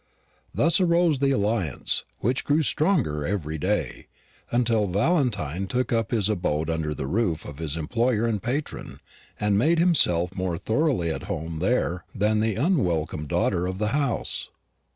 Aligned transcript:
Thus 0.51 0.81
arose 0.81 1.19
the 1.19 1.29
alliance, 1.29 2.05
which 2.21 2.43
grew 2.43 2.63
stronger 2.63 3.23
every 3.23 3.59
day, 3.59 4.07
until 4.49 4.87
Valentine 4.87 5.67
took 5.67 5.93
up 5.93 6.09
his 6.09 6.27
abode 6.27 6.71
under 6.71 6.95
the 6.95 7.05
roof 7.05 7.45
of 7.45 7.59
his 7.59 7.77
employer 7.77 8.25
and 8.25 8.41
patron, 8.41 8.97
and 9.39 9.59
made 9.59 9.77
himself 9.77 10.33
more 10.35 10.57
thoroughly 10.57 11.11
at 11.11 11.25
home 11.29 11.59
there 11.59 12.03
than 12.15 12.39
the 12.39 12.55
unwelcome 12.55 13.27
daughter 13.27 13.67
of 13.67 13.77
the 13.77 13.89
house. 13.89 14.49